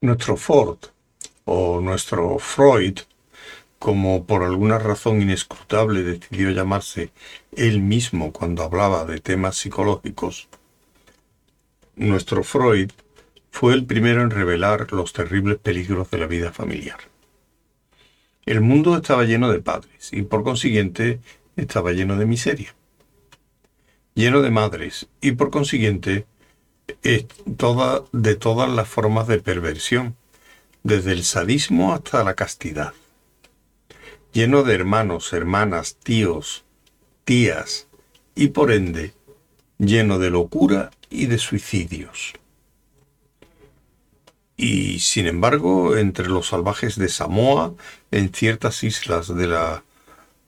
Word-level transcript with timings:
Nuestro 0.00 0.36
Ford, 0.36 0.78
o 1.44 1.80
nuestro 1.80 2.38
Freud, 2.38 3.00
como 3.80 4.24
por 4.26 4.44
alguna 4.44 4.78
razón 4.78 5.20
inescrutable 5.20 6.04
decidió 6.04 6.50
llamarse 6.50 7.10
él 7.56 7.80
mismo 7.80 8.32
cuando 8.32 8.62
hablaba 8.62 9.04
de 9.04 9.18
temas 9.18 9.56
psicológicos, 9.56 10.48
nuestro 11.96 12.44
Freud 12.44 12.92
fue 13.50 13.74
el 13.74 13.86
primero 13.86 14.22
en 14.22 14.30
revelar 14.30 14.92
los 14.92 15.12
terribles 15.12 15.58
peligros 15.58 16.08
de 16.12 16.18
la 16.18 16.26
vida 16.26 16.52
familiar. 16.52 17.00
El 18.46 18.60
mundo 18.60 18.96
estaba 18.96 19.24
lleno 19.24 19.50
de 19.50 19.58
padres 19.58 20.12
y 20.12 20.22
por 20.22 20.44
consiguiente 20.44 21.18
estaba 21.56 21.90
lleno 21.90 22.14
de 22.14 22.26
miseria, 22.26 22.72
lleno 24.14 24.42
de 24.42 24.50
madres 24.52 25.08
y 25.20 25.32
por 25.32 25.50
consiguiente 25.50 26.24
toda, 27.56 28.04
de 28.12 28.34
todas 28.34 28.68
las 28.70 28.88
formas 28.88 29.26
de 29.26 29.38
perversión, 29.38 30.16
desde 30.82 31.12
el 31.12 31.24
sadismo 31.24 31.92
hasta 31.92 32.24
la 32.24 32.34
castidad, 32.34 32.92
lleno 34.32 34.62
de 34.62 34.74
hermanos, 34.74 35.32
hermanas, 35.32 35.96
tíos, 35.96 36.64
tías 37.24 37.86
y 38.34 38.48
por 38.48 38.72
ende 38.72 39.12
lleno 39.78 40.18
de 40.18 40.30
locura 40.30 40.90
y 41.10 41.26
de 41.26 41.38
suicidios. 41.38 42.34
Y 44.56 44.98
sin 44.98 45.26
embargo, 45.26 45.96
entre 45.96 46.28
los 46.28 46.48
salvajes 46.48 46.96
de 46.96 47.08
Samoa, 47.08 47.74
en 48.10 48.32
ciertas 48.34 48.82
islas 48.82 49.34
de 49.34 49.46
la 49.46 49.84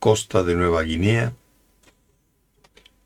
costa 0.00 0.42
de 0.42 0.56
Nueva 0.56 0.82
Guinea, 0.82 1.32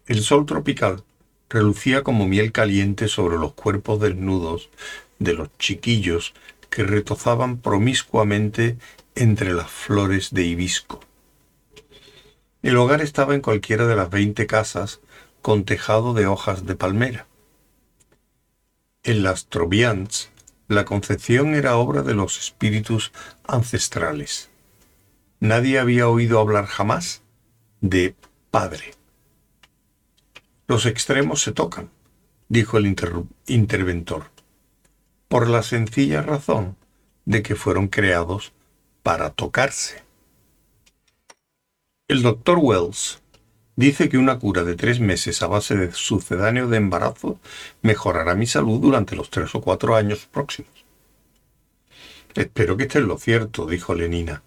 el 0.07 0.23
sol 0.23 0.47
tropical 0.47 1.03
relucía 1.49 2.03
como 2.03 2.27
miel 2.27 2.53
caliente 2.53 3.09
sobre 3.09 3.37
los 3.37 3.53
cuerpos 3.53 4.01
desnudos 4.01 4.71
de 5.19 5.35
los 5.35 5.57
chiquillos 5.59 6.35
que 6.71 6.85
retozaban 6.85 7.59
promiscuamente 7.59 8.77
entre 9.15 9.53
las 9.53 9.71
flores 9.71 10.33
de 10.33 10.45
hibisco. 10.45 11.01
El 12.63 12.77
hogar 12.77 13.01
estaba 13.01 13.35
en 13.35 13.41
cualquiera 13.41 13.87
de 13.87 13.95
las 13.95 14.11
veinte 14.11 14.47
casas 14.47 15.01
con 15.43 15.65
tejado 15.65 16.15
de 16.15 16.27
hojas 16.27 16.67
de 16.67 16.75
palmera. 16.75 17.27
En 19.03 19.23
las 19.23 19.47
Trobians, 19.47 20.31
la 20.67 20.87
concepción 20.87 21.55
era 21.55 21.77
obra 21.77 22.03
de 22.03 22.15
los 22.15 22.39
espíritus 22.39 23.13
ancestrales. 23.47 24.49
Nadie 25.41 25.79
había 25.79 26.09
oído 26.09 26.41
hablar 26.41 26.65
jamás 26.65 27.23
de 27.83 28.15
padre. 28.51 28.95
Los 30.67 30.87
extremos 30.87 31.43
se 31.43 31.53
tocan, 31.53 31.91
dijo 32.49 32.79
el 32.79 32.87
interventor, 33.47 34.31
por 35.29 35.49
la 35.49 35.63
sencilla 35.63 36.23
razón 36.23 36.77
de 37.25 37.43
que 37.43 37.55
fueron 37.55 37.89
creados 37.89 38.53
para 39.03 39.31
tocarse. 39.31 40.03
El 42.09 42.23
doctor 42.23 42.59
Wells 42.61 43.23
Dice 43.77 44.09
que 44.09 44.19
una 44.19 44.39
cura 44.39 44.63
de 44.63 44.77
tres 44.77 45.01
meses 45.01 45.43
a 45.43 45.49
base 45.49 45.75
de 45.75 45.91
sucedáneo 45.91 46.69
de 46.69 46.77
embarazo 46.77 47.41
mejorará 47.83 48.37
mi 48.37 48.47
salud 48.47 48.81
durante 48.81 49.17
los 49.17 49.31
tres 49.31 49.53
o 49.57 49.61
cuatro 49.61 49.97
años 49.97 50.27
próximos. 50.27 50.71
Espero 52.37 52.77
que 52.77 52.85
esté 52.85 53.01
en 53.01 53.09
lo 53.09 53.19
cierto, 53.19 53.67
dijo 53.67 53.95
Lenina. 53.95 54.45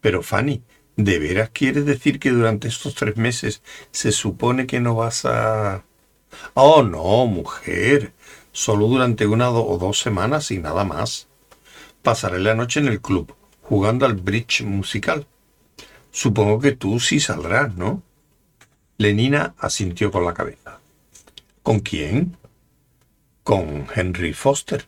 Pero 0.00 0.22
Fanny, 0.22 0.62
¿de 0.96 1.18
veras 1.18 1.50
quieres 1.50 1.86
decir 1.86 2.18
que 2.18 2.30
durante 2.30 2.68
estos 2.68 2.94
tres 2.94 3.16
meses 3.16 3.62
se 3.90 4.12
supone 4.12 4.66
que 4.66 4.80
no 4.80 4.94
vas 4.94 5.24
a... 5.24 5.84
Oh, 6.54 6.82
no, 6.82 7.26
mujer. 7.26 8.12
Solo 8.52 8.86
durante 8.86 9.26
una 9.26 9.50
o 9.50 9.78
dos 9.78 10.00
semanas 10.00 10.50
y 10.50 10.58
nada 10.58 10.84
más. 10.84 11.28
Pasaré 12.02 12.38
la 12.38 12.54
noche 12.54 12.80
en 12.80 12.88
el 12.88 13.00
club, 13.00 13.34
jugando 13.62 14.06
al 14.06 14.14
bridge 14.14 14.62
musical. 14.62 15.26
Supongo 16.10 16.58
que 16.60 16.72
tú 16.72 16.98
sí 16.98 17.20
saldrás, 17.20 17.76
¿no? 17.76 18.02
Lenina 18.98 19.54
asintió 19.58 20.10
con 20.10 20.24
la 20.24 20.34
cabeza. 20.34 20.80
¿Con 21.62 21.80
quién? 21.80 22.36
Con 23.44 23.86
Henry 23.94 24.32
Foster. 24.32 24.86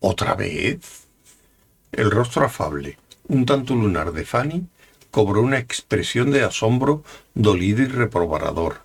¿Otra 0.00 0.34
vez? 0.34 1.06
El 1.92 2.10
rostro 2.10 2.44
afable, 2.44 2.98
un 3.28 3.46
tanto 3.46 3.74
lunar 3.74 4.12
de 4.12 4.24
Fanny, 4.24 4.66
cobró 5.16 5.40
una 5.40 5.58
expresión 5.58 6.30
de 6.30 6.42
asombro 6.42 7.02
dolido 7.32 7.80
y 7.80 7.86
reprobador. 7.86 8.82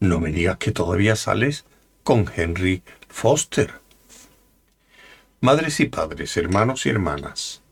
No 0.00 0.18
me 0.18 0.32
digas 0.32 0.56
que 0.58 0.72
todavía 0.72 1.14
sales 1.14 1.64
con 2.02 2.28
Henry 2.34 2.82
Foster. 3.08 3.74
Madres 5.40 5.78
y 5.78 5.86
padres, 5.86 6.36
hermanos 6.36 6.86
y 6.86 6.88
hermanas. 6.88 7.62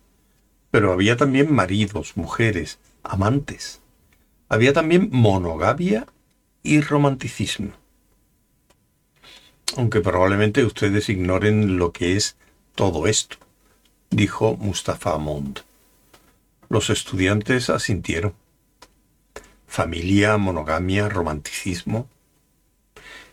Pero 0.70 0.92
había 0.92 1.16
también 1.16 1.52
maridos, 1.52 2.12
mujeres, 2.16 2.78
amantes 3.02 3.80
había 4.48 4.72
también 4.72 5.08
monogamia 5.10 6.06
y 6.62 6.82
romanticismo. 6.82 7.72
Aunque 9.76 10.00
probablemente 10.00 10.64
ustedes 10.64 11.08
ignoren 11.08 11.78
lo 11.78 11.90
que 11.90 12.16
es 12.16 12.36
todo 12.76 13.08
esto, 13.08 13.38
dijo 14.10 14.56
Mustafa 14.56 15.18
Mond. 15.18 15.64
Los 16.72 16.88
estudiantes 16.88 17.68
asintieron. 17.68 18.32
Familia, 19.66 20.38
monogamia, 20.38 21.06
romanticismo. 21.10 22.08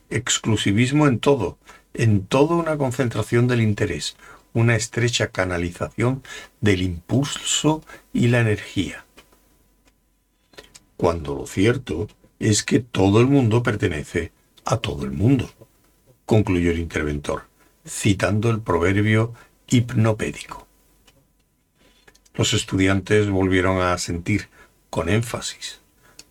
Exclusivismo 0.09 1.07
en 1.07 1.19
todo, 1.19 1.57
en 1.93 2.25
toda 2.25 2.57
una 2.57 2.77
concentración 2.77 3.47
del 3.47 3.61
interés, 3.61 4.17
una 4.51 4.75
estrecha 4.75 5.27
canalización 5.27 6.21
del 6.59 6.81
impulso 6.81 7.81
y 8.11 8.27
la 8.27 8.41
energía 8.41 9.05
cuando 10.99 11.33
lo 11.33 11.47
cierto 11.47 12.09
es 12.39 12.61
que 12.63 12.81
todo 12.81 13.21
el 13.21 13.27
mundo 13.27 13.63
pertenece 13.63 14.33
a 14.65 14.75
todo 14.79 15.05
el 15.05 15.11
mundo, 15.11 15.49
concluyó 16.25 16.71
el 16.71 16.79
interventor, 16.79 17.43
citando 17.87 18.49
el 18.49 18.59
proverbio 18.59 19.33
hipnopédico. 19.69 20.68
Los 22.39 22.53
estudiantes 22.53 23.29
volvieron 23.29 23.81
a 23.81 23.91
asentir 23.91 24.47
con 24.89 25.09
énfasis, 25.09 25.81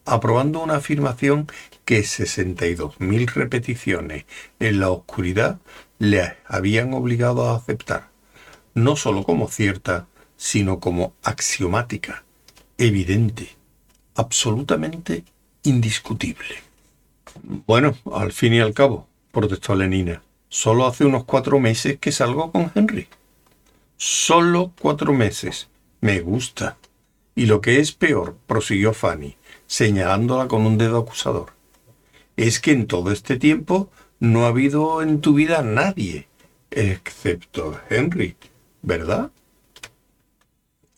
aprobando 0.07 0.61
una 0.61 0.77
afirmación 0.77 1.49
que 1.85 2.01
62.000 2.01 3.31
repeticiones 3.35 4.25
en 4.59 4.81
la 4.81 4.91
oscuridad 4.91 5.59
le 5.99 6.39
habían 6.47 6.95
obligado 6.95 7.47
a 7.47 7.57
aceptar, 7.57 8.09
no 8.73 8.97
sólo 8.97 9.23
como 9.23 9.49
cierta, 9.49 10.07
sino 10.39 10.81
como 10.81 11.13
axiomática, 11.25 12.25
evidente, 12.79 13.51
absolutamente 14.15 15.25
indiscutible. 15.63 16.63
Bueno, 17.67 17.95
al 18.15 18.33
fin 18.33 18.55
y 18.55 18.61
al 18.61 18.73
cabo, 18.73 19.07
protestó 19.31 19.75
Lenina, 19.75 20.23
solo 20.49 20.87
hace 20.87 21.05
unos 21.05 21.25
cuatro 21.25 21.61
meses 21.61 21.99
que 21.99 22.13
salgo 22.13 22.51
con 22.51 22.73
Henry. 22.75 23.09
Solo 23.99 24.73
cuatro 24.81 25.13
meses. 25.13 25.69
Me 26.01 26.21
gusta. 26.21 26.77
Y 27.35 27.47
lo 27.47 27.61
que 27.61 27.81
es 27.81 27.93
peor, 27.93 28.37
prosiguió 28.47 28.93
Fanny, 28.93 29.37
señalándola 29.67 30.49
con 30.49 30.67
un 30.67 30.79
dedo 30.79 30.99
acusador, 30.99 31.53
es 32.37 32.61
que 32.61 32.73
en 32.73 32.87
todo 32.87 33.13
este 33.13 33.37
tiempo 33.37 33.91
no 34.19 34.45
ha 34.45 34.49
habido 34.49 35.03
en 35.03 35.21
tu 35.21 35.35
vida 35.35 35.63
nadie, 35.63 36.29
excepto 36.71 37.81
Henry, 37.89 38.37
¿verdad? 38.83 39.31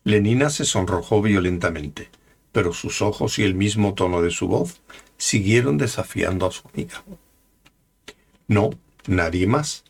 Lenina 0.04 0.48
se 0.48 0.64
sonrojó 0.64 1.20
violentamente 1.20 2.08
pero 2.52 2.72
sus 2.72 3.02
ojos 3.02 3.38
y 3.38 3.44
el 3.44 3.54
mismo 3.54 3.94
tono 3.94 4.22
de 4.22 4.30
su 4.30 4.48
voz 4.48 4.80
siguieron 5.16 5.78
desafiando 5.78 6.46
a 6.46 6.50
su 6.50 6.68
amiga. 6.68 7.02
No, 8.48 8.70
nadie 9.06 9.46
más, 9.46 9.84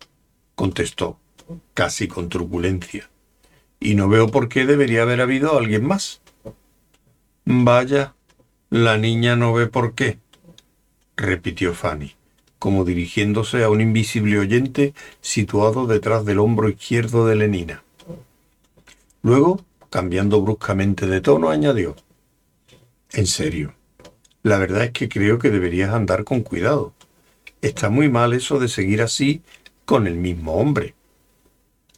contestó, 0.55 1.19
casi 1.75 2.09
con 2.09 2.29
turbulencia. 2.29 3.09
Y 3.81 3.95
no 3.95 4.09
veo 4.09 4.29
por 4.29 4.49
qué 4.49 4.67
debería 4.67 5.03
haber 5.03 5.21
habido 5.21 5.59
alguien 5.59 5.85
más. 5.87 6.21
Vaya, 7.45 8.15
la 8.69 8.99
niña 8.99 9.35
no 9.35 9.53
ve 9.53 9.67
por 9.67 9.95
qué, 9.95 10.19
repitió 11.17 11.75
Fanny, 11.75 12.15
como 12.59 12.85
dirigiéndose 12.85 13.65
a 13.65 13.71
un 13.71 13.81
invisible 13.81 14.39
oyente 14.39 14.95
situado 15.21 15.87
detrás 15.87 16.25
del 16.25 16.39
hombro 16.39 16.69
izquierdo 16.69 17.27
de 17.27 17.37
Lenina. 17.37 17.83
Luego, 19.23 19.65
cambiando 19.89 20.41
bruscamente 20.41 21.07
de 21.07 21.21
tono, 21.21 21.51
añadió 21.51 21.97
en 23.13 23.27
serio. 23.27 23.75
La 24.43 24.59
verdad 24.59 24.85
es 24.85 24.91
que 24.93 25.09
creo 25.09 25.39
que 25.39 25.51
deberías 25.51 25.91
andar 25.91 26.25
con 26.25 26.41
cuidado. 26.43 26.95
Está 27.61 27.91
muy 27.91 28.09
mal 28.09 28.33
eso 28.33 28.59
de 28.59 28.69
seguir 28.69 29.03
así 29.03 29.43
con 29.85 30.07
el 30.07 30.15
mismo 30.15 30.55
hombre. 30.55 30.95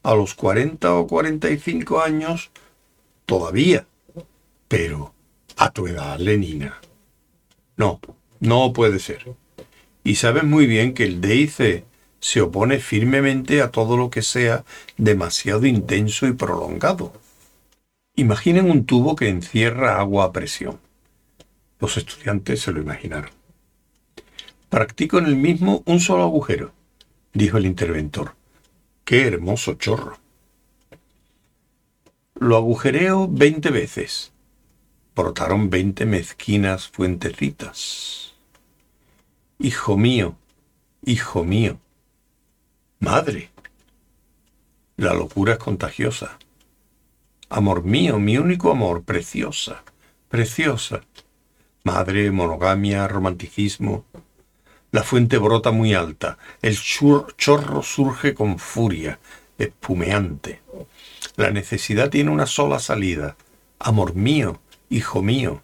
A 0.03 0.15
los 0.15 0.35
40 0.35 0.95
o 0.95 1.07
45 1.07 2.01
años, 2.01 2.51
todavía. 3.27 3.87
Pero 4.69 5.15
a 5.57 5.71
tu 5.71 5.87
edad, 5.87 6.19
Lenina. 6.19 6.81
No, 7.77 8.01
no 8.41 8.73
puede 8.73 8.99
ser. 8.99 9.35
Y 10.05 10.17
sabes 10.17 10.45
muy 10.45 10.67
bien 10.67 10.95
que 10.95 11.05
el 11.05 11.21
DIC 11.21 11.85
se 12.19 12.41
opone 12.41 12.79
firmemente 12.79 13.63
a 13.63 13.71
todo 13.71 13.97
lo 13.97 14.11
que 14.11 14.23
sea 14.23 14.65
demasiado 14.97 15.67
intenso 15.67 16.27
y 16.27 16.33
prolongado. 16.33 17.13
Imaginen 18.15 18.71
un 18.71 18.85
tubo 18.85 19.17
que 19.17 19.29
encierra 19.29 19.99
agua 19.99 20.27
a 20.27 20.33
presión. 20.33 20.79
Los 21.81 21.97
estudiantes 21.97 22.61
se 22.61 22.73
lo 22.73 22.81
imaginaron. 22.81 23.31
Practico 24.69 25.19
en 25.19 25.27
el 25.27 25.37
mismo 25.37 25.83
un 25.87 25.99
solo 25.99 26.23
agujero, 26.23 26.73
dijo 27.33 27.59
el 27.59 27.67
interventor. 27.67 28.35
¡Qué 29.05 29.27
hermoso 29.27 29.75
chorro! 29.75 30.19
Lo 32.35 32.57
agujereo 32.57 33.29
veinte 33.29 33.71
veces. 33.71 34.33
Brotaron 35.15 35.71
veinte 35.71 36.07
mezquinas 36.07 36.89
fuentecitas. 36.89 38.35
Hijo 39.59 39.97
mío, 39.97 40.37
hijo 41.05 41.45
mío. 41.45 41.79
Madre. 43.01 43.51
La 44.97 45.15
locura 45.15 45.55
es 45.55 45.59
contagiosa. 45.59 46.39
Amor 47.49 47.85
mío, 47.85 48.19
mi 48.19 48.39
único 48.39 48.71
amor, 48.71 49.03
preciosa, 49.03 49.83
preciosa. 50.29 51.03
Madre, 51.85 52.31
monogamia, 52.31 53.09
romanticismo. 53.09 54.05
La 54.93 55.03
fuente 55.03 55.39
brota 55.39 55.71
muy 55.71 55.95
alta, 55.95 56.37
el 56.61 56.79
chorro 56.79 57.83
surge 57.83 58.35
con 58.35 58.59
furia, 58.59 59.19
espumeante. 59.57 60.61
La 61.37 61.51
necesidad 61.51 62.11
tiene 62.11 62.31
una 62.31 62.45
sola 62.45 62.79
salida. 62.79 63.37
Amor 63.79 64.15
mío, 64.15 64.61
hijo 64.91 65.23
mío. 65.23 65.63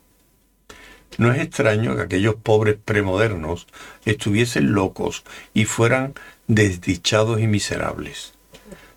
No 1.18 1.30
es 1.30 1.42
extraño 1.42 1.94
que 1.94 2.02
aquellos 2.02 2.36
pobres 2.36 2.78
premodernos 2.82 3.66
estuviesen 4.06 4.72
locos 4.72 5.24
y 5.52 5.66
fueran 5.66 6.14
desdichados 6.46 7.38
y 7.38 7.46
miserables. 7.46 8.32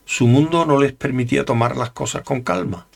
Su 0.06 0.28
mundo 0.28 0.66
no 0.66 0.80
les 0.80 0.94
permitía 0.94 1.44
tomar 1.44 1.76
las 1.76 1.92
cosas 1.92 2.24
con 2.24 2.42
calma, 2.42 2.88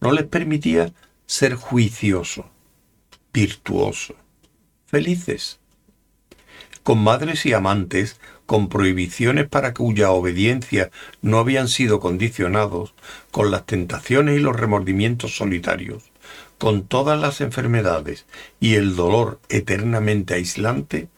no 0.00 0.12
les 0.12 0.24
permitía 0.24 0.94
ser 1.26 1.54
juicioso, 1.54 2.48
virtuoso, 3.30 4.14
felices. 4.86 5.58
Con 6.88 7.04
madres 7.04 7.44
y 7.44 7.52
amantes, 7.52 8.18
con 8.46 8.70
prohibiciones 8.70 9.46
para 9.46 9.74
cuya 9.74 10.10
obediencia 10.10 10.90
no 11.20 11.38
habían 11.38 11.68
sido 11.68 12.00
condicionados, 12.00 12.94
con 13.30 13.50
las 13.50 13.66
tentaciones 13.66 14.38
y 14.38 14.40
los 14.40 14.56
remordimientos 14.56 15.36
solitarios, 15.36 16.04
con 16.56 16.86
todas 16.86 17.20
las 17.20 17.42
enfermedades 17.42 18.24
y 18.58 18.76
el 18.76 18.96
dolor 18.96 19.38
eternamente 19.50 20.32
aislante, 20.32 21.08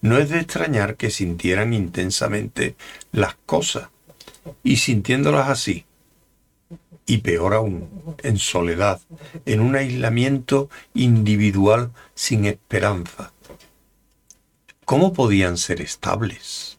no 0.00 0.16
es 0.16 0.30
de 0.30 0.38
extrañar 0.38 0.96
que 0.96 1.10
sintieran 1.10 1.74
intensamente 1.74 2.74
las 3.12 3.34
cosas 3.44 3.90
y 4.62 4.78
sintiéndolas 4.78 5.50
así, 5.50 5.84
y 7.04 7.18
peor 7.18 7.52
aún, 7.52 8.16
en 8.22 8.38
soledad, 8.38 9.02
en 9.44 9.60
un 9.60 9.76
aislamiento 9.76 10.70
individual 10.94 11.90
sin 12.14 12.46
esperanza. 12.46 13.34
¿Cómo 14.88 15.12
podían 15.12 15.58
ser 15.58 15.82
estables? 15.82 16.78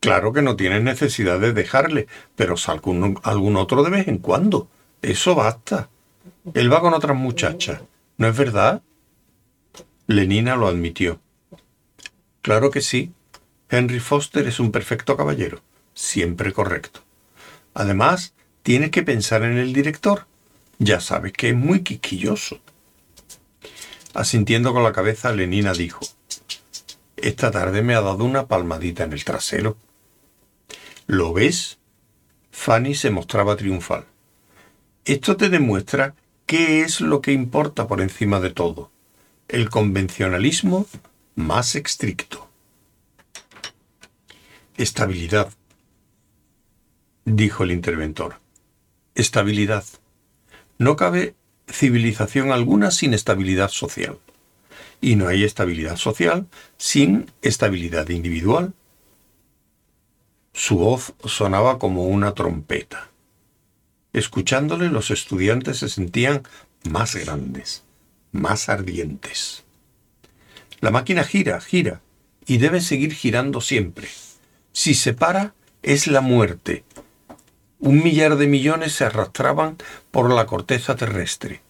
Claro 0.00 0.32
que 0.32 0.42
no 0.42 0.56
tienen 0.56 0.82
necesidad 0.82 1.38
de 1.38 1.52
dejarle, 1.52 2.08
pero 2.34 2.56
sal 2.56 2.80
algún 3.22 3.56
otro 3.56 3.84
de 3.84 3.90
vez 3.90 4.08
en 4.08 4.18
cuando. 4.18 4.66
Eso 5.00 5.36
basta. 5.36 5.88
Él 6.52 6.72
va 6.72 6.80
con 6.80 6.92
otras 6.92 7.16
muchachas, 7.16 7.80
¿no 8.16 8.26
es 8.26 8.36
verdad? 8.36 8.82
Lenina 10.08 10.56
lo 10.56 10.66
admitió. 10.66 11.20
Claro 12.42 12.72
que 12.72 12.80
sí. 12.80 13.12
Henry 13.68 14.00
Foster 14.00 14.48
es 14.48 14.58
un 14.58 14.72
perfecto 14.72 15.16
caballero, 15.16 15.60
siempre 15.94 16.52
correcto. 16.52 17.02
Además, 17.72 18.34
tienes 18.64 18.90
que 18.90 19.04
pensar 19.04 19.44
en 19.44 19.58
el 19.58 19.72
director. 19.72 20.26
Ya 20.80 20.98
sabes 20.98 21.34
que 21.34 21.50
es 21.50 21.54
muy 21.54 21.84
quisquilloso. 21.84 22.58
Asintiendo 24.12 24.72
con 24.72 24.82
la 24.82 24.92
cabeza, 24.92 25.30
Lenina 25.30 25.72
dijo, 25.72 26.00
Esta 27.16 27.50
tarde 27.50 27.82
me 27.82 27.94
ha 27.94 28.00
dado 28.00 28.24
una 28.24 28.46
palmadita 28.46 29.04
en 29.04 29.12
el 29.12 29.24
trasero. 29.24 29.76
¿Lo 31.06 31.32
ves? 31.32 31.78
Fanny 32.50 32.94
se 32.94 33.10
mostraba 33.10 33.56
triunfal. 33.56 34.06
Esto 35.04 35.36
te 35.36 35.48
demuestra 35.48 36.14
qué 36.46 36.80
es 36.82 37.00
lo 37.00 37.20
que 37.20 37.32
importa 37.32 37.86
por 37.86 38.00
encima 38.00 38.40
de 38.40 38.50
todo. 38.50 38.90
El 39.48 39.70
convencionalismo 39.70 40.86
más 41.34 41.74
estricto. 41.74 42.48
Estabilidad, 44.76 45.52
dijo 47.24 47.64
el 47.64 47.72
interventor. 47.72 48.40
Estabilidad. 49.14 49.84
No 50.78 50.96
cabe 50.96 51.34
civilización 51.68 52.50
alguna 52.50 52.90
sin 52.90 53.14
estabilidad 53.14 53.68
social. 53.68 54.18
Y 55.04 55.16
no 55.16 55.28
hay 55.28 55.44
estabilidad 55.44 55.96
social 55.98 56.46
sin 56.78 57.30
estabilidad 57.42 58.08
individual. 58.08 58.72
Su 60.54 60.78
voz 60.78 61.12
sonaba 61.26 61.78
como 61.78 62.04
una 62.04 62.32
trompeta. 62.32 63.10
Escuchándole 64.14 64.88
los 64.88 65.10
estudiantes 65.10 65.80
se 65.80 65.90
sentían 65.90 66.42
más 66.88 67.16
grandes, 67.16 67.84
más 68.32 68.70
ardientes. 68.70 69.64
La 70.80 70.90
máquina 70.90 71.22
gira, 71.22 71.60
gira, 71.60 72.00
y 72.46 72.56
debe 72.56 72.80
seguir 72.80 73.12
girando 73.12 73.60
siempre. 73.60 74.08
Si 74.72 74.94
se 74.94 75.12
para, 75.12 75.52
es 75.82 76.06
la 76.06 76.22
muerte. 76.22 76.82
Un 77.78 78.02
millar 78.02 78.36
de 78.36 78.46
millones 78.46 78.94
se 78.94 79.04
arrastraban 79.04 79.76
por 80.10 80.32
la 80.32 80.46
corteza 80.46 80.96
terrestre. 80.96 81.60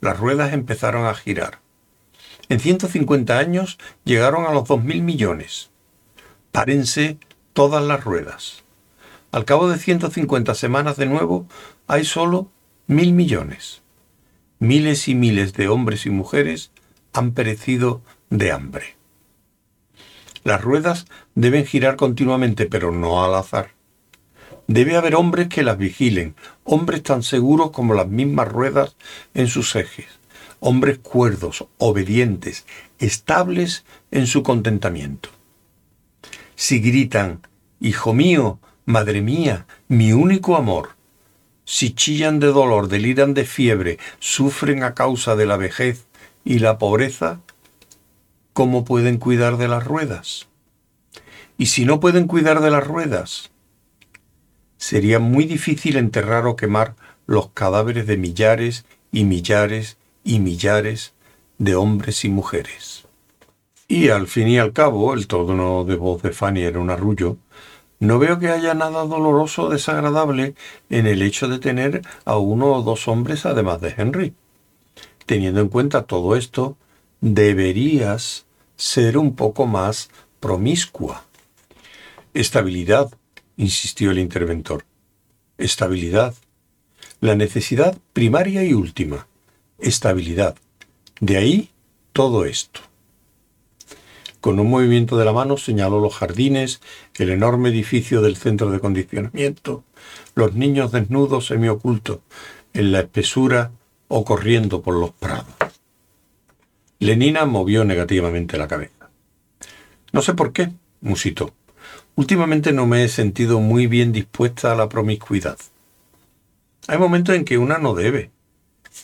Las 0.00 0.18
ruedas 0.18 0.54
empezaron 0.54 1.04
a 1.04 1.12
girar. 1.12 1.67
En 2.48 2.60
150 2.60 3.38
años 3.38 3.78
llegaron 4.04 4.46
a 4.46 4.52
los 4.52 4.64
2.000 4.64 5.02
millones. 5.02 5.70
Párense 6.52 7.18
todas 7.52 7.82
las 7.82 8.04
ruedas. 8.04 8.64
Al 9.30 9.44
cabo 9.44 9.68
de 9.68 9.78
150 9.78 10.54
semanas 10.54 10.96
de 10.96 11.06
nuevo, 11.06 11.46
hay 11.86 12.04
solo 12.04 12.50
mil 12.86 13.12
millones. 13.12 13.82
Miles 14.58 15.06
y 15.08 15.14
miles 15.14 15.52
de 15.52 15.68
hombres 15.68 16.06
y 16.06 16.10
mujeres 16.10 16.72
han 17.12 17.32
perecido 17.32 18.00
de 18.30 18.52
hambre. 18.52 18.96
Las 20.44 20.62
ruedas 20.62 21.06
deben 21.34 21.66
girar 21.66 21.96
continuamente, 21.96 22.64
pero 22.64 22.90
no 22.90 23.22
al 23.22 23.34
azar. 23.34 23.72
Debe 24.66 24.96
haber 24.96 25.14
hombres 25.14 25.48
que 25.48 25.62
las 25.62 25.76
vigilen, 25.76 26.34
hombres 26.64 27.02
tan 27.02 27.22
seguros 27.22 27.70
como 27.70 27.92
las 27.92 28.08
mismas 28.08 28.48
ruedas 28.48 28.96
en 29.34 29.48
sus 29.48 29.76
ejes, 29.76 30.17
hombres 30.60 30.98
cuerdos, 30.98 31.66
obedientes, 31.78 32.64
estables 32.98 33.84
en 34.10 34.26
su 34.26 34.42
contentamiento. 34.42 35.30
Si 36.56 36.80
gritan, 36.80 37.46
Hijo 37.80 38.12
mío, 38.12 38.58
Madre 38.84 39.20
mía, 39.20 39.66
mi 39.88 40.14
único 40.14 40.56
amor, 40.56 40.96
si 41.66 41.90
chillan 41.90 42.40
de 42.40 42.46
dolor, 42.46 42.88
deliran 42.88 43.34
de 43.34 43.44
fiebre, 43.44 43.98
sufren 44.18 44.82
a 44.82 44.94
causa 44.94 45.36
de 45.36 45.44
la 45.44 45.58
vejez 45.58 46.06
y 46.42 46.60
la 46.60 46.78
pobreza, 46.78 47.40
¿cómo 48.54 48.86
pueden 48.86 49.18
cuidar 49.18 49.58
de 49.58 49.68
las 49.68 49.84
ruedas? 49.84 50.48
Y 51.58 51.66
si 51.66 51.84
no 51.84 52.00
pueden 52.00 52.26
cuidar 52.26 52.62
de 52.62 52.70
las 52.70 52.86
ruedas, 52.86 53.50
sería 54.78 55.18
muy 55.18 55.44
difícil 55.44 55.98
enterrar 55.98 56.46
o 56.46 56.56
quemar 56.56 56.96
los 57.26 57.50
cadáveres 57.50 58.06
de 58.06 58.16
millares 58.16 58.86
y 59.12 59.24
millares 59.24 59.98
y 60.28 60.40
millares 60.40 61.14
de 61.56 61.74
hombres 61.74 62.22
y 62.26 62.28
mujeres. 62.28 63.06
Y 63.88 64.10
al 64.10 64.26
fin 64.26 64.46
y 64.48 64.58
al 64.58 64.74
cabo, 64.74 65.14
el 65.14 65.26
tono 65.26 65.84
de 65.84 65.96
voz 65.96 66.22
de 66.22 66.32
Fanny 66.32 66.64
era 66.64 66.78
un 66.78 66.90
arrullo, 66.90 67.38
no 67.98 68.18
veo 68.18 68.38
que 68.38 68.50
haya 68.50 68.74
nada 68.74 69.06
doloroso 69.06 69.64
o 69.64 69.68
desagradable 69.70 70.54
en 70.90 71.06
el 71.06 71.22
hecho 71.22 71.48
de 71.48 71.58
tener 71.58 72.02
a 72.26 72.36
uno 72.36 72.74
o 72.74 72.82
dos 72.82 73.08
hombres 73.08 73.46
además 73.46 73.80
de 73.80 73.94
Henry. 73.96 74.34
Teniendo 75.24 75.62
en 75.62 75.68
cuenta 75.68 76.02
todo 76.02 76.36
esto, 76.36 76.76
deberías 77.22 78.44
ser 78.76 79.16
un 79.16 79.34
poco 79.34 79.66
más 79.66 80.10
promiscua. 80.40 81.24
Estabilidad, 82.34 83.10
insistió 83.56 84.10
el 84.10 84.18
interventor. 84.18 84.84
Estabilidad. 85.56 86.34
La 87.20 87.34
necesidad 87.34 87.96
primaria 88.12 88.62
y 88.62 88.74
última. 88.74 89.26
Estabilidad. 89.78 90.56
De 91.20 91.36
ahí 91.36 91.70
todo 92.12 92.44
esto. 92.44 92.80
Con 94.40 94.58
un 94.60 94.70
movimiento 94.70 95.16
de 95.16 95.24
la 95.24 95.32
mano 95.32 95.56
señaló 95.56 96.00
los 96.00 96.14
jardines, 96.14 96.80
el 97.16 97.30
enorme 97.30 97.68
edificio 97.70 98.20
del 98.20 98.36
centro 98.36 98.70
de 98.70 98.80
condicionamiento, 98.80 99.84
los 100.34 100.54
niños 100.54 100.92
desnudos 100.92 101.46
semiocultos 101.46 102.20
en 102.72 102.92
la 102.92 103.00
espesura 103.00 103.70
o 104.08 104.24
corriendo 104.24 104.82
por 104.82 104.94
los 104.94 105.10
prados. 105.12 105.54
Lenina 106.98 107.44
movió 107.44 107.84
negativamente 107.84 108.58
la 108.58 108.68
cabeza. 108.68 109.10
No 110.12 110.22
sé 110.22 110.34
por 110.34 110.52
qué, 110.52 110.70
musitó. 111.00 111.52
últimamente 112.16 112.72
no 112.72 112.86
me 112.86 113.04
he 113.04 113.08
sentido 113.08 113.60
muy 113.60 113.86
bien 113.86 114.10
dispuesta 114.10 114.72
a 114.72 114.74
la 114.74 114.88
promiscuidad. 114.88 115.56
Hay 116.88 116.98
momentos 116.98 117.36
en 117.36 117.44
que 117.44 117.58
una 117.58 117.78
no 117.78 117.94
debe. 117.94 118.30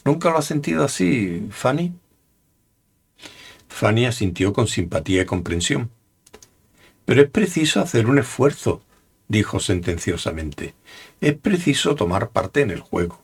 ¿Nunca 0.04 0.30
lo 0.30 0.38
ha 0.38 0.42
sentido 0.42 0.84
así, 0.84 1.46
Fanny? 1.50 1.92
Fanny 3.68 4.06
asintió 4.06 4.52
con 4.52 4.68
simpatía 4.68 5.22
y 5.22 5.26
comprensión. 5.26 5.90
Pero 7.04 7.22
es 7.22 7.30
preciso 7.30 7.80
hacer 7.80 8.06
un 8.06 8.18
esfuerzo, 8.18 8.82
dijo 9.28 9.60
sentenciosamente. 9.60 10.74
Es 11.20 11.34
preciso 11.36 11.94
tomar 11.94 12.30
parte 12.30 12.60
en 12.60 12.70
el 12.70 12.80
juego. 12.80 13.20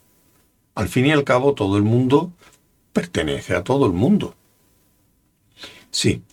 Al 0.75 0.87
fin 0.87 1.05
y 1.05 1.11
al 1.11 1.23
cabo, 1.23 1.53
todo 1.53 1.77
el 1.77 1.83
mundo 1.83 2.31
pertenece 2.93 3.55
a 3.55 3.63
todo 3.63 3.85
el 3.85 3.93
mundo. 3.93 4.35
Sí, 5.89 6.23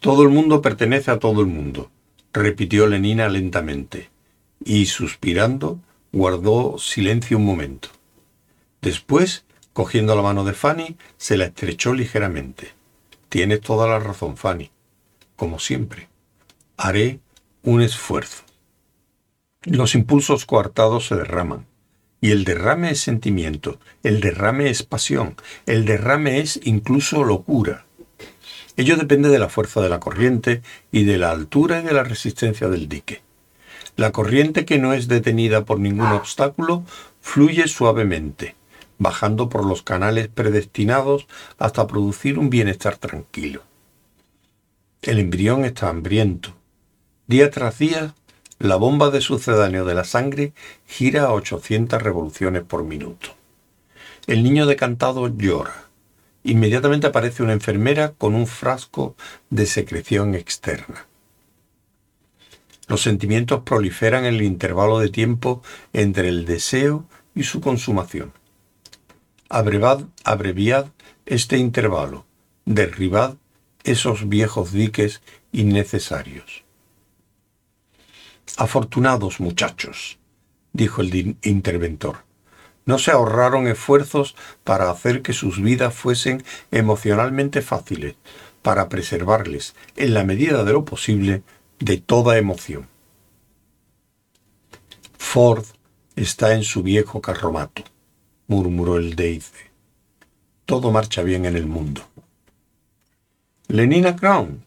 todo 0.00 0.22
el 0.22 0.28
mundo 0.28 0.62
pertenece 0.62 1.10
a 1.10 1.18
todo 1.18 1.40
el 1.40 1.46
mundo, 1.46 1.90
repitió 2.32 2.86
Lenina 2.86 3.28
lentamente, 3.28 4.10
y 4.64 4.86
suspirando, 4.86 5.80
guardó 6.12 6.78
silencio 6.78 7.36
un 7.36 7.44
momento. 7.44 7.88
Después, 8.80 9.44
cogiendo 9.78 10.16
la 10.16 10.22
mano 10.22 10.42
de 10.42 10.54
Fanny, 10.54 10.96
se 11.18 11.36
la 11.36 11.44
estrechó 11.44 11.94
ligeramente. 11.94 12.72
Tienes 13.28 13.60
toda 13.60 13.86
la 13.86 14.00
razón, 14.00 14.36
Fanny. 14.36 14.72
Como 15.36 15.60
siempre, 15.60 16.08
haré 16.76 17.20
un 17.62 17.80
esfuerzo. 17.80 18.42
Los 19.62 19.94
impulsos 19.94 20.46
coartados 20.46 21.06
se 21.06 21.14
derraman. 21.14 21.66
Y 22.20 22.32
el 22.32 22.42
derrame 22.42 22.90
es 22.90 22.98
sentimiento, 22.98 23.78
el 24.02 24.20
derrame 24.20 24.68
es 24.68 24.82
pasión, 24.82 25.36
el 25.66 25.84
derrame 25.84 26.40
es 26.40 26.58
incluso 26.64 27.22
locura. 27.22 27.86
Ello 28.76 28.96
depende 28.96 29.28
de 29.28 29.38
la 29.38 29.48
fuerza 29.48 29.80
de 29.80 29.90
la 29.90 30.00
corriente 30.00 30.60
y 30.90 31.04
de 31.04 31.18
la 31.18 31.30
altura 31.30 31.82
y 31.82 31.84
de 31.84 31.92
la 31.92 32.02
resistencia 32.02 32.68
del 32.68 32.88
dique. 32.88 33.22
La 33.94 34.10
corriente 34.10 34.64
que 34.64 34.78
no 34.78 34.92
es 34.92 35.06
detenida 35.06 35.64
por 35.64 35.78
ningún 35.78 36.08
obstáculo 36.08 36.82
fluye 37.20 37.68
suavemente, 37.68 38.56
bajando 38.98 39.48
por 39.48 39.64
los 39.64 39.82
canales 39.82 40.28
predestinados 40.28 41.26
hasta 41.58 41.86
producir 41.86 42.38
un 42.38 42.50
bienestar 42.50 42.96
tranquilo. 42.96 43.62
El 45.02 45.18
embrión 45.18 45.64
está 45.64 45.88
hambriento. 45.88 46.54
Día 47.26 47.50
tras 47.50 47.78
día, 47.78 48.14
la 48.58 48.76
bomba 48.76 49.10
de 49.10 49.20
sucedáneo 49.20 49.84
de 49.84 49.94
la 49.94 50.04
sangre 50.04 50.52
gira 50.86 51.24
a 51.24 51.32
800 51.32 52.02
revoluciones 52.02 52.62
por 52.62 52.84
minuto. 52.84 53.30
El 54.26 54.42
niño 54.42 54.66
decantado 54.66 55.28
llora 55.28 55.88
Inmediatamente 56.44 57.06
aparece 57.06 57.42
una 57.42 57.52
enfermera 57.52 58.12
con 58.12 58.34
un 58.34 58.46
frasco 58.46 59.16
de 59.50 59.66
secreción 59.66 60.34
externa. 60.34 61.06
Los 62.86 63.02
sentimientos 63.02 63.62
proliferan 63.64 64.24
en 64.24 64.36
el 64.36 64.42
intervalo 64.42 64.98
de 64.98 65.10
tiempo 65.10 65.62
entre 65.92 66.28
el 66.28 66.46
deseo 66.46 67.04
y 67.34 67.42
su 67.42 67.60
consumación. 67.60 68.32
Abrevad, 69.48 70.04
abreviad 70.24 70.88
este 71.24 71.56
intervalo, 71.56 72.26
derribad 72.66 73.36
esos 73.82 74.28
viejos 74.28 74.72
diques 74.72 75.22
innecesarios. 75.52 76.64
Afortunados 78.58 79.40
muchachos, 79.40 80.18
dijo 80.72 81.00
el 81.00 81.38
interventor. 81.42 82.24
No 82.84 82.98
se 82.98 83.10
ahorraron 83.10 83.68
esfuerzos 83.68 84.36
para 84.64 84.90
hacer 84.90 85.22
que 85.22 85.32
sus 85.32 85.62
vidas 85.62 85.94
fuesen 85.94 86.42
emocionalmente 86.70 87.62
fáciles, 87.62 88.16
para 88.62 88.88
preservarles, 88.88 89.74
en 89.96 90.14
la 90.14 90.24
medida 90.24 90.64
de 90.64 90.72
lo 90.72 90.84
posible, 90.84 91.42
de 91.78 91.98
toda 91.98 92.38
emoción. 92.38 92.88
Ford 95.16 95.64
está 96.16 96.54
en 96.54 96.64
su 96.64 96.82
viejo 96.82 97.20
carromato, 97.20 97.84
murmuró 98.48 98.96
el 98.96 99.14
Deice. 99.14 99.70
Todo 100.64 100.90
marcha 100.90 101.22
bien 101.22 101.44
en 101.44 101.56
el 101.56 101.66
mundo. 101.66 102.02
Lenina 103.68 104.16
Crown, 104.16 104.64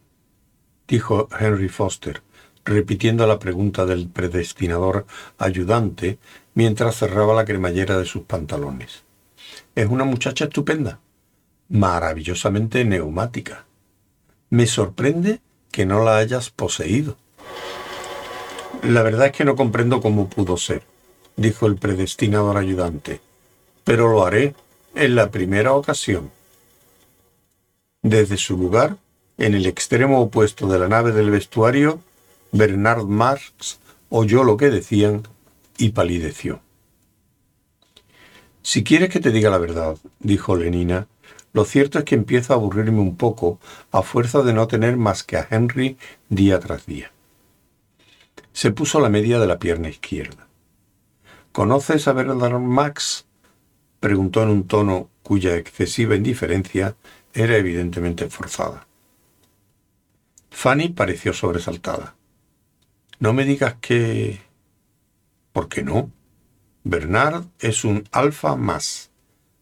dijo 0.88 1.27
Henry 1.38 1.67
Foster, 1.67 2.21
repitiendo 2.63 3.25
la 3.25 3.39
pregunta 3.39 3.85
del 3.85 4.07
predestinador 4.07 5.05
ayudante 5.38 6.19
mientras 6.53 6.97
cerraba 6.97 7.33
la 7.33 7.45
cremallera 7.45 7.97
de 7.97 8.05
sus 8.05 8.23
pantalones. 8.23 9.03
Es 9.75 9.88
una 9.89 10.03
muchacha 10.03 10.45
estupenda, 10.45 11.00
maravillosamente 11.69 12.85
neumática. 12.85 13.65
Me 14.50 14.67
sorprende 14.67 15.41
que 15.71 15.85
no 15.85 16.03
la 16.03 16.17
hayas 16.17 16.50
poseído. 16.51 17.17
La 18.83 19.01
verdad 19.01 19.27
es 19.27 19.31
que 19.31 19.45
no 19.45 19.55
comprendo 19.55 20.01
cómo 20.01 20.29
pudo 20.29 20.57
ser, 20.57 20.83
dijo 21.35 21.65
el 21.65 21.77
predestinador 21.77 22.57
ayudante, 22.57 23.21
pero 23.83 24.11
lo 24.11 24.25
haré 24.25 24.55
en 24.95 25.15
la 25.15 25.31
primera 25.31 25.73
ocasión. 25.73 26.31
Desde 28.01 28.38
su 28.38 28.57
lugar, 28.57 28.97
en 29.38 29.53
el 29.53 29.65
extremo 29.65 30.21
opuesto 30.21 30.67
de 30.67 30.79
la 30.79 30.88
nave 30.88 31.11
del 31.11 31.31
vestuario, 31.31 32.00
Bernard 32.51 33.05
Marx 33.05 33.79
oyó 34.09 34.43
lo 34.43 34.57
que 34.57 34.69
decían 34.69 35.23
y 35.77 35.89
palideció. 35.89 36.61
Si 38.63 38.83
quieres 38.83 39.09
que 39.09 39.19
te 39.19 39.31
diga 39.31 39.50
la 39.50 39.57
verdad, 39.57 39.97
dijo 40.19 40.55
Lenina, 40.55 41.07
lo 41.53 41.65
cierto 41.65 42.00
es 42.00 42.05
que 42.05 42.15
empiezo 42.15 42.53
a 42.53 42.57
aburrirme 42.57 43.00
un 43.00 43.17
poco 43.17 43.59
a 43.91 44.03
fuerza 44.03 44.41
de 44.41 44.53
no 44.53 44.67
tener 44.67 44.97
más 44.97 45.23
que 45.23 45.38
a 45.38 45.47
Henry 45.50 45.97
día 46.29 46.59
tras 46.59 46.85
día. 46.85 47.11
Se 48.53 48.71
puso 48.71 49.00
la 49.00 49.09
media 49.09 49.39
de 49.39 49.47
la 49.47 49.59
pierna 49.59 49.89
izquierda. 49.89 50.47
¿Conoces 51.51 52.07
a 52.07 52.13
Bernard 52.13 52.59
Max? 52.59 53.25
Preguntó 54.01 54.43
en 54.43 54.50
un 54.50 54.67
tono 54.67 55.10
cuya 55.24 55.55
excesiva 55.55 56.15
indiferencia 56.15 56.98
era 57.34 57.55
evidentemente 57.55 58.29
forzada. 58.29 58.88
Fanny 60.50 60.89
pareció 60.89 61.31
sobresaltada. 61.31 62.15
No 63.20 63.31
me 63.31 63.46
digas 63.46 63.75
que... 63.79 64.41
¿Por 65.53 65.70
qué 65.70 65.84
no? 65.84 66.12
Bernard 66.84 67.46
es 67.60 67.86
un 67.86 68.10
alfa 68.12 68.55
más. 68.55 69.12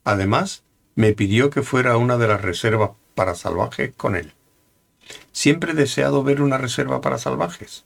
Además, 0.04 0.64
me 0.96 1.14
pidió 1.14 1.50
que 1.50 1.62
fuera 1.62 1.98
una 1.98 2.18
de 2.18 2.28
las 2.28 2.42
reservas 2.42 2.92
para 3.16 3.36
salvajes 3.36 3.94
con 3.96 4.16
él. 4.16 4.34
Siempre 5.32 5.74
he 5.74 5.76
deseado 5.76 6.24
ver 6.24 6.42
una 6.42 6.58
reserva 6.58 7.02
para 7.02 7.18
salvajes. 7.18 7.86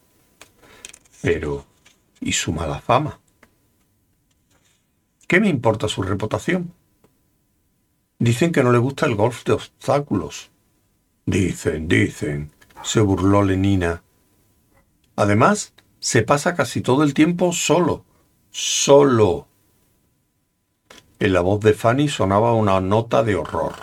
Pero, 1.21 1.65
¿y 2.19 2.33
su 2.33 2.51
mala 2.53 2.79
fama? 2.79 3.19
¿Qué 5.33 5.39
me 5.39 5.49
importa 5.49 5.87
su 5.87 6.03
reputación? 6.03 6.75
Dicen 8.19 8.51
que 8.51 8.63
no 8.63 8.71
le 8.71 8.77
gusta 8.77 9.07
el 9.07 9.15
golf 9.15 9.43
de 9.45 9.53
obstáculos. 9.53 10.51
Dicen, 11.25 11.87
dicen, 11.87 12.51
se 12.83 12.99
burló 12.99 13.41
Lenina 13.41 14.03
Además, 15.15 15.73
se 15.99 16.21
pasa 16.21 16.53
casi 16.53 16.81
todo 16.81 17.01
el 17.01 17.15
tiempo 17.15 17.51
solo. 17.51 18.05
Solo. 18.51 19.47
En 21.17 21.33
la 21.33 21.41
voz 21.41 21.61
de 21.61 21.73
Fanny 21.73 22.09
sonaba 22.09 22.53
una 22.53 22.79
nota 22.79 23.23
de 23.23 23.33
horror. 23.33 23.73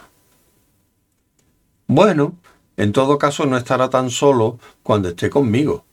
Bueno, 1.88 2.36
en 2.76 2.92
todo 2.92 3.18
caso 3.18 3.44
no 3.46 3.56
estará 3.56 3.90
tan 3.90 4.10
solo 4.10 4.60
cuando 4.84 5.08
esté 5.08 5.30
conmigo. 5.30 5.84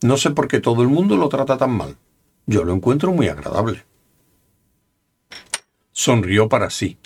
No 0.00 0.16
sé 0.16 0.30
por 0.30 0.48
qué 0.48 0.60
todo 0.60 0.80
el 0.80 0.88
mundo 0.88 1.18
lo 1.18 1.28
trata 1.28 1.58
tan 1.58 1.76
mal. 1.76 1.98
Yo 2.46 2.64
lo 2.64 2.72
encuentro 2.72 3.12
muy 3.12 3.28
agradable. 3.28 3.84
Sonrió 5.98 6.50
para 6.50 6.68
sí. 6.68 6.98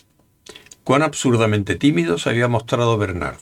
Cuán 0.83 1.03
absurdamente 1.03 1.77
tímido 1.77 2.19
se 2.19 2.29
había 2.29 2.49
mostrado 2.49 2.99
Bernard 2.99 3.39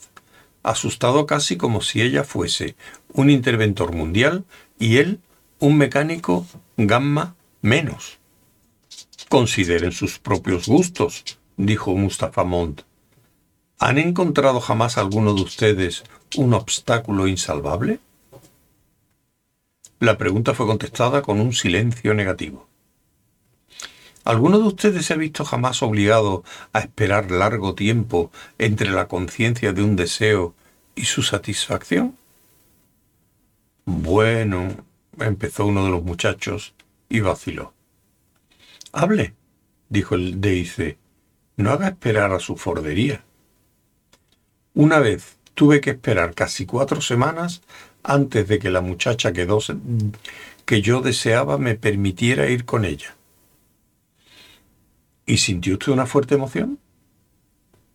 asustado 0.63 1.25
casi 1.25 1.57
como 1.57 1.81
si 1.81 2.03
ella 2.03 2.23
fuese 2.23 2.77
un 3.15 3.31
interventor 3.31 3.95
mundial 3.95 4.45
y 4.79 4.99
él 4.99 5.21
un 5.59 5.79
mecánico 5.79 6.47
gamma 6.77 7.35
menos. 7.63 8.19
Consideren 9.31 9.93
sus 9.93 10.19
propios 10.19 10.67
gustos, 10.67 11.39
dijo 11.57 11.95
Mustafa 11.97 12.45
Mont. 12.45 12.83
¿Han 13.79 13.97
encontrado 13.97 14.61
jamás 14.61 14.99
alguno 14.99 15.33
de 15.33 15.41
ustedes 15.41 16.05
un 16.37 16.53
obstáculo 16.53 17.27
insalvable? 17.27 18.01
La 19.99 20.19
pregunta 20.19 20.53
fue 20.53 20.67
contestada 20.67 21.23
con 21.23 21.41
un 21.41 21.55
silencio 21.55 22.13
negativo. 22.13 22.68
¿Alguno 24.29 24.59
de 24.59 24.67
ustedes 24.67 25.07
se 25.07 25.15
ha 25.15 25.17
visto 25.17 25.43
jamás 25.43 25.83
obligado 25.83 26.45
a 26.75 26.81
esperar 26.81 27.31
largo 27.31 27.75
tiempo 27.75 28.31
entre 28.59 28.91
la 28.91 29.09
conciencia 29.09 29.73
de 29.73 29.83
un 29.83 29.97
deseo 29.97 30.55
y 30.95 31.07
su 31.07 31.23
satisfacción? 31.23 32.15
Bueno, 33.87 34.85
empezó 35.19 35.65
uno 35.65 35.87
de 35.87 35.91
los 35.93 36.03
muchachos 36.03 36.75
y 37.09 37.21
vaciló. 37.21 37.73
Hable, 38.93 39.33
dijo 39.89 40.15
el 40.15 40.43
Deice, 40.43 40.99
no 41.57 41.71
haga 41.71 41.89
esperar 41.89 42.33
a 42.33 42.39
su 42.39 42.57
fordería. 42.57 43.25
Una 44.75 44.99
vez 44.99 45.39
Tuve 45.59 45.81
que 45.81 45.91
esperar 45.91 46.37
casi 46.37 46.67
cuatro 46.67 47.01
semanas 47.01 47.63
antes 48.05 48.47
de 48.47 48.61
que 48.61 48.71
la 48.71 48.81
muchacha 48.81 49.33
que 49.33 50.83
yo 50.83 51.01
deseaba 51.01 51.59
me 51.59 51.75
permitiera 51.75 52.49
ir 52.49 52.65
con 52.65 52.85
ella. 52.85 53.18
¿Y 55.29 55.37
sintió 55.37 55.75
usted 55.75 55.93
una 55.93 56.07
fuerte 56.07 56.37
emoción? 56.37 56.79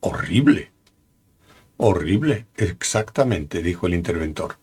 Horrible. 0.01 0.71
Horrible, 1.77 2.45
exactamente, 2.55 3.63
dijo 3.63 3.87
el 3.87 3.95
interventor. 3.95 4.59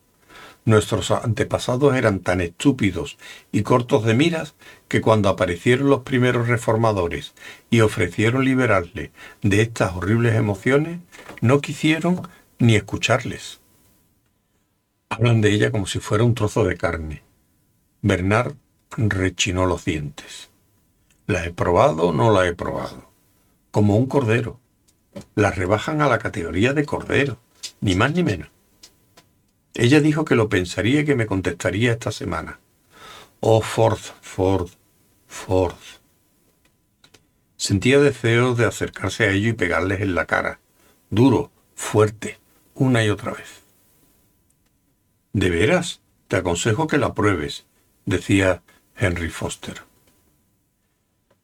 Nuestros 0.63 1.11
antepasados 1.11 1.95
eran 1.95 2.21
tan 2.21 2.39
estúpidos 2.39 3.17
y 3.51 3.63
cortos 3.63 4.05
de 4.05 4.13
miras 4.13 4.55
que 4.87 5.01
cuando 5.01 5.27
aparecieron 5.27 5.89
los 5.89 6.03
primeros 6.03 6.47
reformadores 6.47 7.33
y 7.69 7.81
ofrecieron 7.81 8.45
liberarle 8.45 9.11
de 9.41 9.61
estas 9.63 9.93
horribles 9.93 10.35
emociones, 10.35 10.99
no 11.41 11.59
quisieron 11.59 12.25
ni 12.57 12.77
escucharles. 12.77 13.59
Hablan 15.09 15.41
de 15.41 15.51
ella 15.51 15.71
como 15.71 15.87
si 15.87 15.99
fuera 15.99 16.23
un 16.23 16.35
trozo 16.35 16.63
de 16.63 16.77
carne. 16.77 17.21
Bernard 18.01 18.55
rechinó 18.95 19.65
los 19.65 19.83
dientes. 19.83 20.50
La 21.27 21.45
he 21.45 21.51
probado, 21.51 22.09
o 22.09 22.13
no 22.13 22.31
la 22.31 22.47
he 22.47 22.53
probado. 22.53 23.09
Como 23.71 23.95
un 23.95 24.05
cordero. 24.05 24.59
La 25.35 25.51
rebajan 25.51 26.01
a 26.01 26.07
la 26.07 26.19
categoría 26.19 26.73
de 26.73 26.85
cordero, 26.85 27.37
ni 27.79 27.95
más 27.95 28.13
ni 28.13 28.23
menos. 28.23 28.49
Ella 29.73 29.99
dijo 29.99 30.25
que 30.25 30.35
lo 30.35 30.49
pensaría 30.49 31.01
y 31.01 31.05
que 31.05 31.15
me 31.15 31.27
contestaría 31.27 31.93
esta 31.93 32.11
semana. 32.11 32.59
Oh, 33.39 33.61
Ford, 33.61 33.99
Ford, 34.21 34.69
Ford. 35.27 35.75
Sentía 37.55 37.99
deseos 37.99 38.57
de 38.57 38.65
acercarse 38.65 39.25
a 39.25 39.31
ellos 39.31 39.51
y 39.51 39.53
pegarles 39.53 40.01
en 40.01 40.15
la 40.15 40.25
cara, 40.25 40.59
duro, 41.09 41.51
fuerte, 41.75 42.39
una 42.73 43.03
y 43.03 43.09
otra 43.09 43.31
vez. 43.31 43.61
De 45.33 45.49
veras, 45.49 46.01
te 46.27 46.37
aconsejo 46.37 46.87
que 46.87 46.97
la 46.97 47.13
pruebes, 47.13 47.65
decía 48.05 48.63
Henry 48.95 49.29
Foster. 49.29 49.90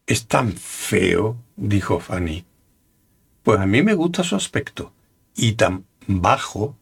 Es 0.08 0.28
tan 0.28 0.54
feo, 0.54 1.36
dijo 1.58 2.00
Fanny. 2.00 2.46
Pues 3.44 3.60
a 3.60 3.66
mí 3.66 3.84
me 3.84 3.94
gusta 3.94 4.24
su 4.24 4.38
aspecto. 4.38 4.94
Y 5.36 5.54
tan 5.54 5.86
bajo, 6.08 6.78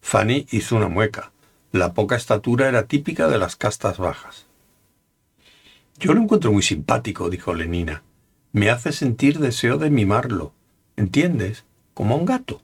Fanny 0.00 0.46
hizo 0.52 0.76
una 0.76 0.86
mueca. 0.88 1.32
La 1.72 1.94
poca 1.94 2.14
estatura 2.14 2.68
era 2.68 2.86
típica 2.86 3.26
de 3.26 3.38
las 3.38 3.56
castas 3.56 3.98
bajas. 3.98 4.46
Yo 5.98 6.14
lo 6.14 6.22
encuentro 6.22 6.52
muy 6.52 6.62
simpático, 6.62 7.28
dijo 7.28 7.54
Lenina. 7.54 8.04
Me 8.52 8.70
hace 8.70 8.92
sentir 8.92 9.40
deseo 9.40 9.76
de 9.76 9.90
mimarlo. 9.90 10.52
¿Entiendes? 10.96 11.64
Como 11.92 12.14
a 12.14 12.18
un 12.18 12.24
gato. 12.24 12.62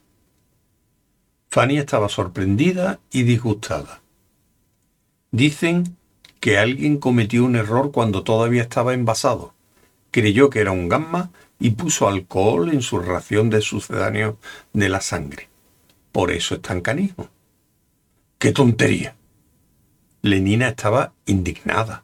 Fanny 1.48 1.78
estaba 1.78 2.08
sorprendida 2.08 3.00
y 3.10 3.24
disgustada. 3.24 4.02
Dicen 5.32 5.96
que 6.38 6.58
alguien 6.58 6.98
cometió 6.98 7.44
un 7.44 7.56
error 7.56 7.90
cuando 7.90 8.22
todavía 8.22 8.62
estaba 8.62 8.94
envasado. 8.94 9.53
Creyó 10.14 10.48
que 10.48 10.60
era 10.60 10.70
un 10.70 10.88
gamma 10.88 11.32
y 11.58 11.70
puso 11.70 12.06
alcohol 12.06 12.72
en 12.72 12.82
su 12.82 13.00
ración 13.00 13.50
de 13.50 13.60
sucedáneo 13.60 14.38
de 14.72 14.88
la 14.88 15.00
sangre. 15.00 15.48
Por 16.12 16.30
eso 16.30 16.54
es 16.54 16.62
tan 16.62 16.82
canijo. 16.82 17.30
¡Qué 18.38 18.52
tontería! 18.52 19.16
Lenina 20.22 20.68
estaba 20.68 21.14
indignada. 21.26 22.03